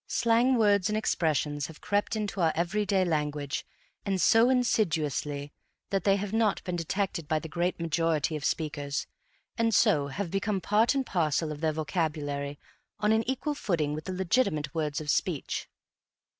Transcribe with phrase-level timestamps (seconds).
[0.07, 3.67] Slang words and expressions have crept into our everyday language,
[4.03, 5.53] and so insiduously,
[5.91, 9.05] that they have not been detected by the great majority of speakers,
[9.59, 12.57] and so have become part and parcel of their vocabulary
[12.99, 15.67] on an equal footing with the legitimate words of speech.